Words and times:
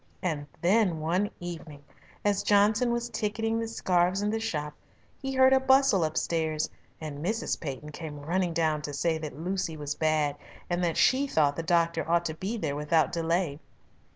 And 0.23 0.47
then 0.63 0.99
one 0.99 1.29
evening, 1.39 1.83
as 2.25 2.41
Johnson 2.41 2.91
was 2.91 3.07
ticketing 3.07 3.59
the 3.59 3.67
scarfs 3.67 4.23
in 4.23 4.31
the 4.31 4.39
shop, 4.39 4.73
he 5.21 5.31
heard 5.31 5.53
a 5.53 5.59
bustle 5.59 6.03
upstairs, 6.03 6.71
and 6.99 7.23
Mrs. 7.23 7.59
Peyton 7.59 7.91
came 7.91 8.19
running 8.19 8.51
down 8.51 8.81
to 8.81 8.93
say 8.93 9.19
that 9.19 9.37
Lucy 9.39 9.77
was 9.77 9.93
bad 9.93 10.37
and 10.71 10.83
that 10.83 10.97
she 10.97 11.27
thought 11.27 11.55
the 11.55 11.61
doctor 11.61 12.03
ought 12.09 12.25
to 12.25 12.33
be 12.33 12.57
there 12.57 12.75
without 12.75 13.11
delay. 13.11 13.59